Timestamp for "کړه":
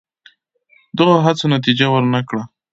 2.29-2.43